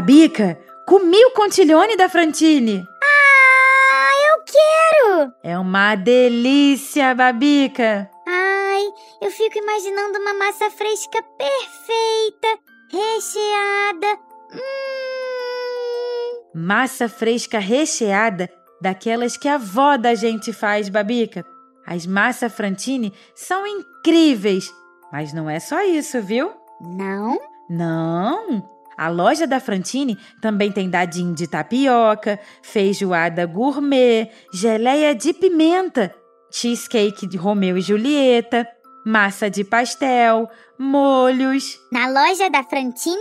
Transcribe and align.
Babica, 0.00 0.58
comi 0.86 1.22
o 1.26 1.32
contiglione 1.32 1.94
da 1.94 2.08
Frantini. 2.08 2.82
Ah, 3.02 4.12
eu 4.30 4.44
quero! 4.46 5.34
É 5.42 5.58
uma 5.58 5.94
delícia, 5.94 7.14
Babica. 7.14 8.10
Ai, 8.26 8.82
eu 9.20 9.30
fico 9.30 9.58
imaginando 9.58 10.18
uma 10.18 10.32
massa 10.32 10.70
fresca 10.70 11.22
perfeita, 11.36 12.48
recheada. 12.90 14.18
Hum. 14.54 16.44
Massa 16.54 17.06
fresca 17.06 17.58
recheada, 17.58 18.48
daquelas 18.80 19.36
que 19.36 19.48
a 19.48 19.56
avó 19.56 19.98
da 19.98 20.14
gente 20.14 20.50
faz, 20.50 20.88
Babica. 20.88 21.44
As 21.86 22.06
massa 22.06 22.48
Frantini 22.48 23.12
são 23.34 23.66
incríveis, 23.66 24.72
mas 25.12 25.34
não 25.34 25.50
é 25.50 25.60
só 25.60 25.82
isso, 25.82 26.22
viu? 26.22 26.50
Não? 26.80 27.38
Não. 27.68 28.79
A 29.00 29.08
loja 29.08 29.46
da 29.46 29.58
Frantini 29.58 30.18
também 30.42 30.70
tem 30.70 30.90
dadinho 30.90 31.34
de 31.34 31.46
tapioca, 31.46 32.38
feijoada 32.60 33.46
gourmet, 33.46 34.30
geleia 34.52 35.14
de 35.14 35.32
pimenta, 35.32 36.14
cheesecake 36.52 37.26
de 37.26 37.38
Romeu 37.38 37.78
e 37.78 37.80
Julieta, 37.80 38.68
massa 39.06 39.48
de 39.48 39.64
pastel, 39.64 40.46
molhos. 40.78 41.80
Na 41.90 42.08
loja 42.08 42.50
da 42.50 42.62
Frantini.com.br. 42.62 43.16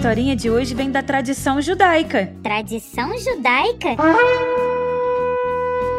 historinha 0.04 0.36
de 0.36 0.50
hoje 0.50 0.74
vem 0.74 0.90
da 0.90 1.02
tradição 1.02 1.62
judaica. 1.62 2.30
Tradição 2.42 3.16
judaica? 3.16 3.96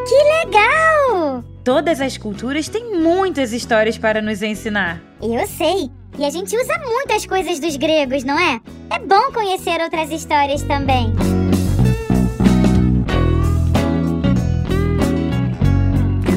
Que 0.08 0.46
legal! 0.46 1.44
Todas 1.64 2.00
as 2.00 2.16
culturas 2.16 2.70
têm 2.70 3.02
muitas 3.02 3.52
histórias 3.52 3.98
para 3.98 4.22
nos 4.22 4.44
ensinar. 4.44 5.02
Eu 5.20 5.48
sei. 5.48 5.90
E 6.20 6.24
a 6.24 6.30
gente 6.30 6.56
usa 6.56 6.78
muitas 6.86 7.26
coisas 7.26 7.60
dos 7.60 7.76
gregos, 7.78 8.24
não 8.24 8.38
é? 8.38 8.62
É 8.92 9.00
bom 9.00 9.32
conhecer 9.34 9.82
outras 9.82 10.12
histórias 10.12 10.62
também. 10.62 11.12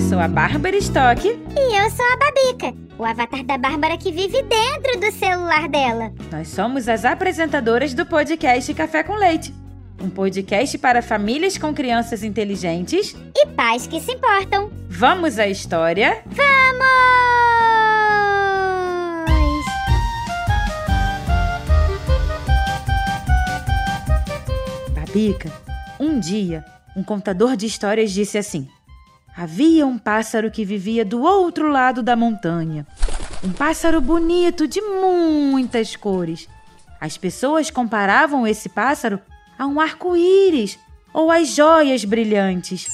Sou 0.08 0.18
a 0.18 0.26
Bárbara 0.26 0.76
Stock. 0.78 1.28
E 1.28 1.76
eu 1.76 1.90
sou 1.90 2.06
a 2.06 2.16
Babica, 2.16 2.74
o 2.96 3.04
avatar 3.04 3.44
da 3.44 3.58
Bárbara 3.58 3.98
que 3.98 4.10
vive 4.10 4.42
dentro 4.42 4.98
do 4.98 5.12
celular 5.12 5.68
dela. 5.68 6.10
Nós 6.32 6.48
somos 6.48 6.88
as 6.88 7.04
apresentadoras 7.04 7.92
do 7.92 8.06
podcast 8.06 8.72
Café 8.72 9.02
com 9.02 9.14
Leite. 9.14 9.52
Um 10.00 10.08
podcast 10.08 10.78
para 10.78 11.02
famílias 11.02 11.58
com 11.58 11.74
crianças 11.74 12.22
inteligentes. 12.22 13.14
E 13.36 13.48
pais 13.48 13.86
que 13.86 14.00
se 14.00 14.12
importam. 14.12 14.70
Vamos 14.88 15.38
à 15.38 15.46
história? 15.46 16.22
Vamos! 16.24 16.88
Babica, 24.94 25.52
um 26.00 26.18
dia, 26.18 26.64
um 26.96 27.04
contador 27.04 27.56
de 27.56 27.66
histórias 27.66 28.10
disse 28.10 28.38
assim: 28.38 28.66
Havia 29.38 29.86
um 29.86 29.96
pássaro 29.96 30.50
que 30.50 30.64
vivia 30.64 31.04
do 31.04 31.22
outro 31.22 31.70
lado 31.70 32.02
da 32.02 32.16
montanha. 32.16 32.84
Um 33.44 33.52
pássaro 33.52 34.00
bonito 34.00 34.66
de 34.66 34.80
muitas 34.80 35.94
cores. 35.94 36.48
As 37.00 37.16
pessoas 37.16 37.70
comparavam 37.70 38.44
esse 38.44 38.68
pássaro 38.68 39.20
a 39.56 39.64
um 39.64 39.78
arco-íris 39.78 40.76
ou 41.14 41.30
às 41.30 41.54
joias 41.54 42.04
brilhantes. 42.04 42.88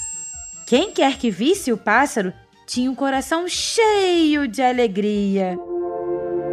Quem 0.66 0.92
quer 0.92 1.16
que 1.16 1.30
visse 1.30 1.72
o 1.72 1.78
pássaro 1.78 2.30
tinha 2.66 2.90
um 2.90 2.94
coração 2.94 3.48
cheio 3.48 4.46
de 4.46 4.60
alegria. 4.60 5.58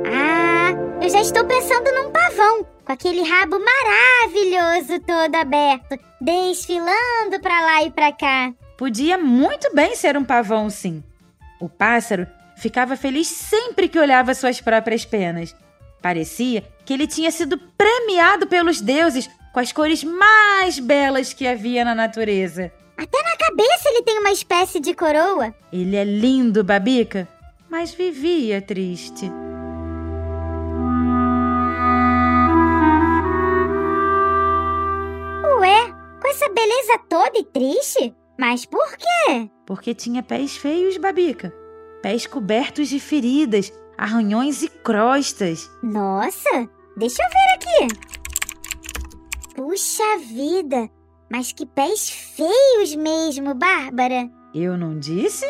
Ah, 0.06 0.72
eu 1.04 1.10
já 1.10 1.20
estou 1.20 1.44
pensando 1.44 1.92
num 1.92 2.12
pavão, 2.12 2.66
com 2.86 2.94
aquele 2.94 3.24
rabo 3.24 3.58
maravilhoso 3.60 5.02
todo 5.02 5.36
aberto, 5.36 6.00
desfilando 6.22 7.42
para 7.42 7.60
lá 7.60 7.84
e 7.84 7.92
para 7.92 8.14
cá. 8.14 8.54
Podia 8.82 9.16
muito 9.16 9.72
bem 9.76 9.96
ser 9.96 10.18
um 10.18 10.26
pavão, 10.26 10.68
sim. 10.68 11.04
O 11.60 11.70
pássaro 11.70 12.26
ficava 12.58 12.98
feliz 12.98 13.28
sempre 13.28 13.88
que 13.88 14.00
olhava 14.00 14.34
suas 14.34 14.60
próprias 14.60 15.06
penas. 15.06 15.56
Parecia 16.02 16.64
que 16.84 16.92
ele 16.92 17.06
tinha 17.06 17.30
sido 17.30 17.60
premiado 17.78 18.48
pelos 18.48 18.82
deuses 18.82 19.30
com 19.54 19.60
as 19.60 19.72
cores 19.72 20.04
mais 20.04 20.80
belas 20.80 21.32
que 21.32 21.46
havia 21.46 21.86
na 21.86 21.94
natureza. 21.94 22.72
Até 22.98 23.22
na 23.22 23.38
cabeça 23.38 23.88
ele 23.88 24.02
tem 24.02 24.18
uma 24.18 24.32
espécie 24.32 24.80
de 24.80 24.96
coroa. 24.96 25.54
Ele 25.72 25.96
é 25.96 26.04
lindo, 26.04 26.64
Babica, 26.64 27.28
mas 27.70 27.94
vivia 27.94 28.64
triste. 28.64 29.32
Ué, 35.60 35.94
com 36.20 36.28
essa 36.28 36.50
beleza 36.50 36.98
toda 37.08 37.38
e 37.38 37.44
triste? 37.44 38.16
Mas 38.42 38.66
por 38.66 38.98
quê? 38.98 39.52
Porque 39.68 39.94
tinha 39.94 40.24
pés 40.24 40.58
feios, 40.58 40.98
Babica. 40.98 41.54
Pés 42.02 42.26
cobertos 42.26 42.90
de 42.90 43.00
feridas, 43.00 43.72
arranhões 43.96 44.64
e 44.64 44.68
crostas. 44.68 45.70
Nossa, 45.84 46.68
deixa 46.98 47.22
eu 47.22 47.30
ver 47.30 47.54
aqui. 47.54 47.88
Puxa 49.56 50.18
vida, 50.28 50.90
mas 51.32 51.52
que 51.52 51.68
pés 51.68 52.10
feios 52.10 52.96
mesmo, 52.96 53.54
Bárbara. 53.54 54.28
Eu 54.56 54.76
não 54.76 54.98
disse? 54.98 55.46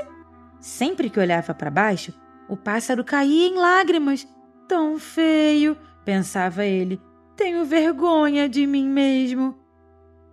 Sempre 0.59 1.09
que 1.09 1.21
olhava 1.21 1.53
para 1.53 1.71
baixo, 1.71 2.13
o 2.49 2.57
pássaro 2.57 3.05
caía 3.05 3.47
em 3.47 3.55
lágrimas. 3.55 4.27
Tão 4.67 4.99
feio, 4.99 5.77
pensava 6.03 6.65
ele. 6.65 7.01
Tenho 7.37 7.63
vergonha 7.63 8.49
de 8.49 8.67
mim 8.67 8.89
mesmo. 8.89 9.57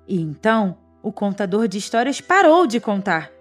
E 0.09 0.21
então, 0.21 0.77
o 1.09 1.13
contador 1.13 1.67
de 1.67 1.79
histórias 1.79 2.21
parou 2.21 2.67
de 2.67 2.79
contar. 2.79 3.33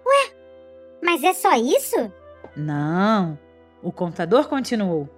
Mas 1.02 1.22
é 1.22 1.32
só 1.32 1.54
isso? 1.54 2.12
Não, 2.56 3.38
o 3.82 3.92
contador 3.92 4.48
continuou. 4.48 5.08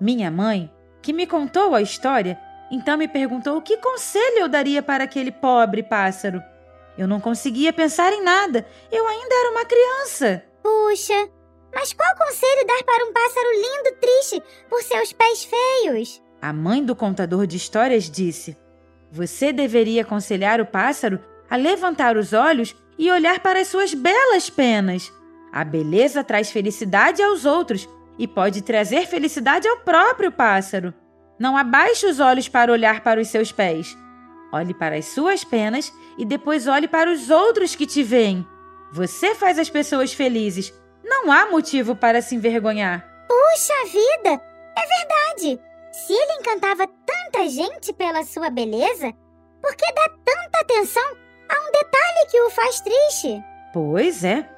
Minha 0.00 0.30
mãe, 0.30 0.72
que 1.02 1.12
me 1.12 1.26
contou 1.26 1.74
a 1.74 1.82
história, 1.82 2.38
então 2.70 2.96
me 2.96 3.06
perguntou 3.06 3.60
que 3.60 3.76
conselho 3.76 4.38
eu 4.38 4.48
daria 4.48 4.82
para 4.82 5.04
aquele 5.04 5.30
pobre 5.30 5.82
pássaro. 5.82 6.42
Eu 6.96 7.06
não 7.06 7.20
conseguia 7.20 7.72
pensar 7.72 8.12
em 8.12 8.22
nada, 8.22 8.66
eu 8.90 9.06
ainda 9.06 9.34
era 9.34 9.50
uma 9.50 9.64
criança. 9.64 10.42
Puxa, 10.62 11.28
mas 11.74 11.92
qual 11.92 12.16
conselho 12.16 12.66
dar 12.66 12.82
para 12.84 13.04
um 13.04 13.12
pássaro 13.12 13.48
lindo 13.52 13.96
triste 14.00 14.42
por 14.68 14.82
seus 14.82 15.12
pés 15.12 15.44
feios? 15.44 16.22
A 16.40 16.52
mãe 16.52 16.84
do 16.84 16.96
contador 16.96 17.46
de 17.46 17.56
histórias 17.56 18.10
disse: 18.10 18.56
Você 19.10 19.52
deveria 19.52 20.02
aconselhar 20.02 20.60
o 20.60 20.66
pássaro 20.66 21.20
a 21.52 21.56
levantar 21.56 22.16
os 22.16 22.32
olhos 22.32 22.74
e 22.96 23.10
olhar 23.10 23.38
para 23.40 23.60
as 23.60 23.68
suas 23.68 23.92
belas 23.92 24.48
penas. 24.48 25.12
A 25.52 25.62
beleza 25.62 26.24
traz 26.24 26.50
felicidade 26.50 27.22
aos 27.22 27.44
outros 27.44 27.86
e 28.18 28.26
pode 28.26 28.62
trazer 28.62 29.06
felicidade 29.06 29.68
ao 29.68 29.76
próprio 29.80 30.32
pássaro. 30.32 30.94
Não 31.38 31.54
abaixe 31.54 32.06
os 32.06 32.20
olhos 32.20 32.48
para 32.48 32.72
olhar 32.72 33.02
para 33.02 33.20
os 33.20 33.28
seus 33.28 33.52
pés. 33.52 33.94
Olhe 34.50 34.72
para 34.72 34.96
as 34.96 35.04
suas 35.04 35.44
penas 35.44 35.92
e 36.16 36.24
depois 36.24 36.66
olhe 36.66 36.88
para 36.88 37.12
os 37.12 37.28
outros 37.28 37.76
que 37.76 37.86
te 37.86 38.02
veem. 38.02 38.46
Você 38.90 39.34
faz 39.34 39.58
as 39.58 39.68
pessoas 39.68 40.14
felizes. 40.14 40.72
Não 41.04 41.30
há 41.30 41.50
motivo 41.50 41.94
para 41.94 42.22
se 42.22 42.34
envergonhar. 42.34 43.06
Puxa 43.28 43.74
vida! 43.92 44.40
É 44.74 45.36
verdade! 45.36 45.62
Se 45.92 46.14
ele 46.14 46.32
encantava 46.40 46.86
tanta 46.86 47.46
gente 47.46 47.92
pela 47.92 48.24
sua 48.24 48.48
beleza, 48.48 49.12
por 49.60 49.76
que 49.76 49.92
dá 49.92 50.08
tanta 50.24 50.60
atenção 50.62 51.21
a 51.52 51.68
um 51.68 51.72
detalhe 51.72 52.26
que 52.30 52.40
o 52.40 52.50
faz 52.50 52.80
triste? 52.80 53.42
Pois 53.72 54.24
é. 54.24 54.48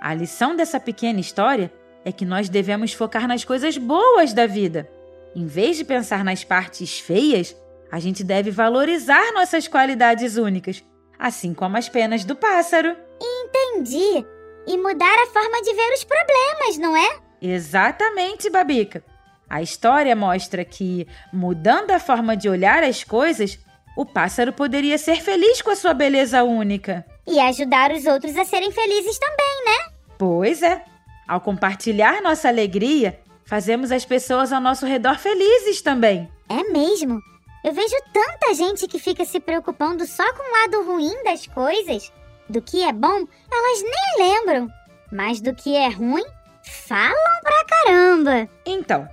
A 0.00 0.14
lição 0.14 0.54
dessa 0.54 0.78
pequena 0.78 1.20
história 1.20 1.72
é 2.04 2.12
que 2.12 2.24
nós 2.24 2.48
devemos 2.48 2.92
focar 2.92 3.26
nas 3.26 3.44
coisas 3.44 3.76
boas 3.76 4.32
da 4.32 4.46
vida. 4.46 4.88
Em 5.34 5.46
vez 5.46 5.76
de 5.76 5.84
pensar 5.84 6.24
nas 6.24 6.44
partes 6.44 6.98
feias, 6.98 7.54
a 7.90 7.98
gente 7.98 8.22
deve 8.22 8.50
valorizar 8.50 9.32
nossas 9.32 9.66
qualidades 9.66 10.36
únicas, 10.36 10.84
assim 11.18 11.52
como 11.52 11.76
as 11.76 11.88
penas 11.88 12.24
do 12.24 12.36
pássaro. 12.36 12.96
Entendi. 13.20 14.24
E 14.66 14.76
mudar 14.76 15.22
a 15.22 15.26
forma 15.26 15.62
de 15.62 15.74
ver 15.74 15.92
os 15.94 16.04
problemas, 16.04 16.78
não 16.78 16.96
é? 16.96 17.18
Exatamente, 17.40 18.50
Babica. 18.50 19.02
A 19.48 19.62
história 19.62 20.14
mostra 20.14 20.64
que, 20.64 21.06
mudando 21.32 21.90
a 21.90 21.98
forma 21.98 22.36
de 22.36 22.48
olhar 22.48 22.82
as 22.82 23.02
coisas, 23.02 23.58
o 23.98 24.06
pássaro 24.06 24.52
poderia 24.52 24.96
ser 24.96 25.20
feliz 25.20 25.60
com 25.60 25.70
a 25.70 25.74
sua 25.74 25.92
beleza 25.92 26.44
única. 26.44 27.04
E 27.26 27.40
ajudar 27.40 27.90
os 27.90 28.06
outros 28.06 28.36
a 28.36 28.44
serem 28.44 28.70
felizes 28.70 29.18
também, 29.18 29.64
né? 29.64 29.92
Pois 30.16 30.62
é. 30.62 30.84
Ao 31.26 31.40
compartilhar 31.40 32.22
nossa 32.22 32.46
alegria, 32.46 33.18
fazemos 33.44 33.90
as 33.90 34.04
pessoas 34.04 34.52
ao 34.52 34.60
nosso 34.60 34.86
redor 34.86 35.18
felizes 35.18 35.82
também. 35.82 36.30
É 36.48 36.62
mesmo. 36.70 37.20
Eu 37.64 37.72
vejo 37.72 37.96
tanta 38.12 38.54
gente 38.54 38.86
que 38.86 39.00
fica 39.00 39.24
se 39.24 39.40
preocupando 39.40 40.06
só 40.06 40.32
com 40.32 40.48
o 40.48 40.60
lado 40.60 40.92
ruim 40.92 41.24
das 41.24 41.48
coisas. 41.48 42.12
Do 42.48 42.62
que 42.62 42.84
é 42.84 42.92
bom, 42.92 43.26
elas 43.50 43.82
nem 43.82 44.28
lembram. 44.28 44.68
Mas 45.10 45.40
do 45.40 45.52
que 45.52 45.74
é 45.74 45.88
ruim, 45.88 46.24
falam 46.62 47.40
pra 47.42 47.64
caramba. 47.64 48.48
Então, 48.64 49.08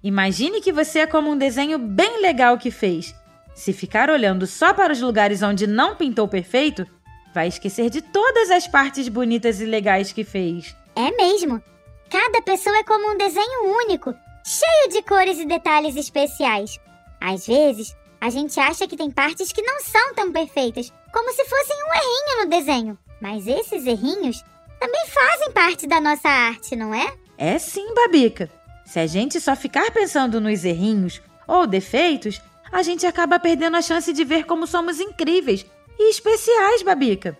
imagine 0.00 0.60
que 0.60 0.70
você 0.70 1.00
é 1.00 1.06
como 1.08 1.28
um 1.28 1.36
desenho 1.36 1.76
bem 1.76 2.22
legal 2.22 2.56
que 2.56 2.70
fez. 2.70 3.17
Se 3.58 3.72
ficar 3.72 4.08
olhando 4.08 4.46
só 4.46 4.72
para 4.72 4.92
os 4.92 5.00
lugares 5.00 5.42
onde 5.42 5.66
não 5.66 5.96
pintou 5.96 6.28
perfeito, 6.28 6.86
vai 7.34 7.48
esquecer 7.48 7.90
de 7.90 8.00
todas 8.00 8.52
as 8.52 8.68
partes 8.68 9.08
bonitas 9.08 9.60
e 9.60 9.64
legais 9.64 10.12
que 10.12 10.22
fez. 10.22 10.76
É 10.94 11.10
mesmo. 11.10 11.60
Cada 12.08 12.40
pessoa 12.40 12.76
é 12.76 12.84
como 12.84 13.12
um 13.12 13.18
desenho 13.18 13.76
único, 13.84 14.14
cheio 14.44 14.90
de 14.92 15.02
cores 15.02 15.40
e 15.40 15.44
detalhes 15.44 15.96
especiais. 15.96 16.78
Às 17.20 17.48
vezes, 17.48 17.96
a 18.20 18.30
gente 18.30 18.60
acha 18.60 18.86
que 18.86 18.96
tem 18.96 19.10
partes 19.10 19.50
que 19.50 19.60
não 19.60 19.80
são 19.80 20.14
tão 20.14 20.30
perfeitas, 20.30 20.92
como 21.12 21.32
se 21.32 21.44
fossem 21.46 21.76
um 21.82 21.94
errinho 21.94 22.44
no 22.44 22.50
desenho. 22.50 22.98
Mas 23.20 23.44
esses 23.48 23.84
errinhos 23.84 24.40
também 24.78 25.04
fazem 25.08 25.50
parte 25.50 25.84
da 25.88 26.00
nossa 26.00 26.28
arte, 26.28 26.76
não 26.76 26.94
é? 26.94 27.12
É 27.36 27.58
sim, 27.58 27.92
Babica. 27.92 28.48
Se 28.86 29.00
a 29.00 29.06
gente 29.08 29.40
só 29.40 29.56
ficar 29.56 29.90
pensando 29.90 30.40
nos 30.40 30.64
errinhos 30.64 31.20
ou 31.44 31.66
defeitos, 31.66 32.40
a 32.70 32.82
gente 32.82 33.06
acaba 33.06 33.38
perdendo 33.38 33.76
a 33.76 33.82
chance 33.82 34.12
de 34.12 34.24
ver 34.24 34.44
como 34.44 34.66
somos 34.66 35.00
incríveis 35.00 35.64
e 35.98 36.10
especiais, 36.10 36.82
Babica. 36.82 37.36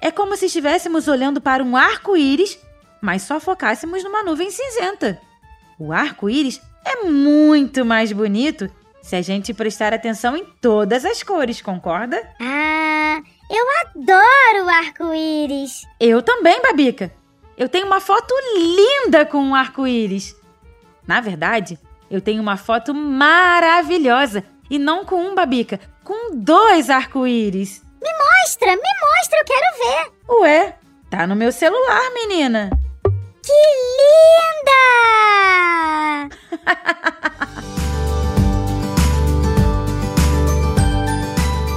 É 0.00 0.10
como 0.10 0.36
se 0.36 0.46
estivéssemos 0.46 1.08
olhando 1.08 1.40
para 1.40 1.62
um 1.62 1.76
arco-íris, 1.76 2.58
mas 3.00 3.22
só 3.22 3.40
focássemos 3.40 4.02
numa 4.04 4.22
nuvem 4.22 4.50
cinzenta. 4.50 5.20
O 5.78 5.92
arco-íris 5.92 6.60
é 6.84 7.04
muito 7.04 7.84
mais 7.84 8.12
bonito 8.12 8.70
se 9.02 9.16
a 9.16 9.22
gente 9.22 9.52
prestar 9.52 9.92
atenção 9.92 10.36
em 10.36 10.44
todas 10.60 11.04
as 11.04 11.22
cores, 11.22 11.60
concorda? 11.60 12.16
Ah, 12.40 13.20
eu 13.50 13.66
adoro 13.82 14.66
o 14.66 14.68
arco-íris. 14.68 15.86
Eu 16.00 16.22
também, 16.22 16.60
Babica. 16.62 17.12
Eu 17.56 17.68
tenho 17.68 17.86
uma 17.86 18.00
foto 18.00 18.34
linda 18.56 19.24
com 19.24 19.38
um 19.38 19.54
arco-íris. 19.54 20.34
Na 21.06 21.20
verdade, 21.20 21.78
eu 22.10 22.20
tenho 22.20 22.42
uma 22.42 22.56
foto 22.56 22.94
maravilhosa 22.94 24.42
e 24.68 24.78
não 24.78 25.04
com 25.04 25.16
um, 25.16 25.34
Babica, 25.34 25.80
com 26.02 26.36
dois 26.36 26.90
arco-íris. 26.90 27.82
Me 28.02 28.10
mostra, 28.12 28.68
me 28.68 28.76
mostra, 28.76 29.38
eu 29.38 29.44
quero 29.44 29.76
ver. 29.78 30.12
Ué, 30.40 30.76
tá 31.10 31.26
no 31.26 31.36
meu 31.36 31.52
celular, 31.52 32.10
menina. 32.12 32.70
Que 33.42 33.52
linda! 36.28 37.54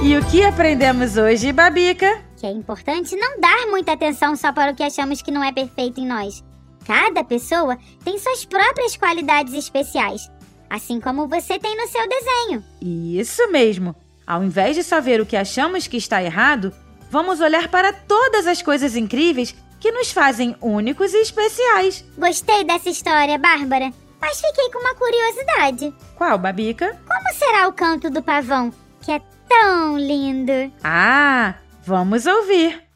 E 0.08 0.16
o 0.16 0.24
que 0.24 0.42
aprendemos 0.42 1.18
hoje, 1.18 1.52
Babica? 1.52 2.22
Que 2.38 2.46
é 2.46 2.50
importante 2.50 3.14
não 3.14 3.38
dar 3.38 3.66
muita 3.66 3.92
atenção 3.92 4.34
só 4.36 4.50
para 4.50 4.72
o 4.72 4.74
que 4.74 4.82
achamos 4.82 5.20
que 5.20 5.30
não 5.30 5.44
é 5.44 5.52
perfeito 5.52 6.00
em 6.00 6.06
nós. 6.06 6.42
Cada 6.86 7.22
pessoa 7.22 7.76
tem 8.02 8.16
suas 8.18 8.42
próprias 8.46 8.96
qualidades 8.96 9.52
especiais, 9.52 10.30
assim 10.68 11.00
como 11.00 11.28
você 11.28 11.58
tem 11.58 11.76
no 11.76 11.88
seu 11.88 12.08
desenho. 12.08 12.64
Isso 12.80 13.50
mesmo. 13.50 13.94
Ao 14.26 14.44
invés 14.44 14.76
de 14.76 14.82
só 14.82 15.00
ver 15.00 15.20
o 15.20 15.26
que 15.26 15.36
achamos 15.36 15.86
que 15.86 15.96
está 15.96 16.22
errado, 16.22 16.72
vamos 17.10 17.40
olhar 17.40 17.68
para 17.68 17.92
todas 17.92 18.46
as 18.46 18.60
coisas 18.60 18.94
incríveis 18.94 19.54
que 19.80 19.90
nos 19.92 20.10
fazem 20.10 20.56
únicos 20.60 21.14
e 21.14 21.18
especiais. 21.18 22.04
Gostei 22.16 22.64
dessa 22.64 22.90
história, 22.90 23.38
Bárbara, 23.38 23.92
mas 24.20 24.40
fiquei 24.40 24.70
com 24.70 24.80
uma 24.80 24.94
curiosidade. 24.94 25.94
Qual, 26.16 26.38
Babica? 26.38 27.00
Como 27.06 27.34
será 27.38 27.68
o 27.68 27.72
canto 27.72 28.10
do 28.10 28.22
pavão, 28.22 28.72
que 29.00 29.12
é 29.12 29.20
tão 29.48 29.98
lindo? 29.98 30.72
Ah, 30.82 31.54
vamos 31.84 32.26
ouvir. 32.26 32.87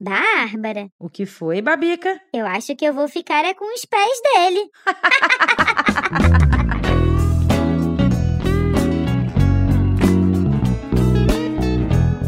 Bárbara, 0.00 0.90
O 0.98 1.10
que 1.10 1.26
foi, 1.26 1.60
Babica? 1.60 2.18
eu 2.32 2.46
acho 2.46 2.74
que 2.74 2.86
eu 2.86 2.94
vou 2.94 3.06
ficar 3.06 3.44
é 3.44 3.52
com 3.52 3.66
os 3.74 3.84
pés 3.84 4.20
dele. 4.22 4.70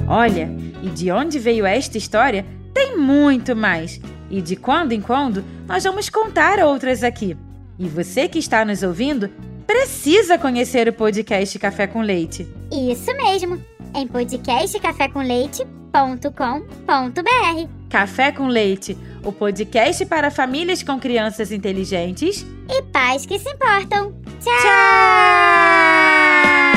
Olha, 0.07 0.50
e 0.83 0.91
de 0.91 1.11
onde 1.11 1.38
veio 1.38 1.64
esta 1.64 1.97
história? 1.97 2.45
Tem 2.75 2.95
muito 2.97 3.57
mais. 3.57 3.99
E 4.31 4.43
de 4.43 4.57
quando 4.57 4.93
em 4.93 5.00
quando 5.00 5.43
nós 5.67 5.85
vamos 5.85 6.11
contar 6.11 6.59
outras 6.61 7.02
aqui. 7.02 7.37
E 7.79 7.88
você 7.88 8.29
que 8.29 8.38
está 8.38 8.62
nos 8.64 8.83
ouvindo 8.83 9.31
precisa 9.67 10.38
conhecer 10.38 10.88
o 10.88 10.93
podcast 10.93 11.59
Café 11.59 11.87
com 11.87 12.02
Leite. 12.02 12.47
Isso 12.71 13.14
mesmo, 13.17 13.62
em 13.95 14.07
podcastcafécomleite.com.br. 15.93 17.69
Café 17.91 18.33
com 18.33 18.49
Leite, 18.49 18.97
o 19.23 19.31
podcast 19.31 20.07
para 20.07 20.31
famílias 20.31 20.83
com 20.83 20.99
crianças 20.99 21.53
inteligentes. 21.53 22.47
E 22.69 22.83
pais 22.85 23.27
que 23.27 23.39
se 23.39 23.51
importam. 23.51 24.15
Tchau! 24.41 24.63
Já 24.63 26.73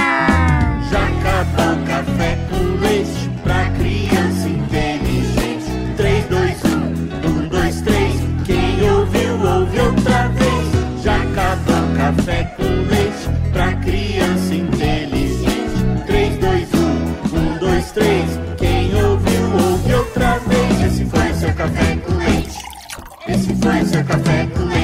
o 23.82 23.86
seu 23.86 24.04
café 24.04 24.75